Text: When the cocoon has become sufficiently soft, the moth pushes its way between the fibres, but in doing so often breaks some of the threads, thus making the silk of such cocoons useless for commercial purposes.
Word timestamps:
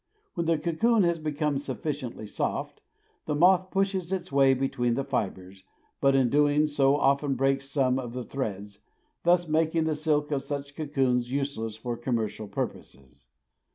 When 0.33 0.47
the 0.47 0.57
cocoon 0.57 1.03
has 1.03 1.19
become 1.19 1.59
sufficiently 1.59 2.25
soft, 2.25 2.81
the 3.27 3.35
moth 3.35 3.69
pushes 3.69 4.11
its 4.11 4.31
way 4.31 4.55
between 4.55 4.95
the 4.95 5.03
fibres, 5.03 5.63
but 5.99 6.15
in 6.15 6.31
doing 6.31 6.65
so 6.67 6.95
often 6.95 7.35
breaks 7.35 7.69
some 7.69 7.99
of 7.99 8.13
the 8.13 8.23
threads, 8.23 8.79
thus 9.25 9.47
making 9.47 9.83
the 9.83 9.93
silk 9.93 10.31
of 10.31 10.41
such 10.41 10.75
cocoons 10.75 11.31
useless 11.31 11.75
for 11.75 11.95
commercial 11.97 12.47
purposes. 12.47 13.27